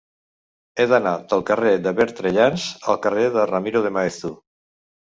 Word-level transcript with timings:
He 0.83 0.87
d'anar 0.91 1.11
del 1.33 1.45
carrer 1.51 1.75
de 1.89 1.95
Bertrellans 2.01 2.67
al 2.95 3.01
carrer 3.07 3.31
de 3.39 3.49
Ramiro 3.55 3.89
de 3.89 3.95
Maeztu. 4.01 4.39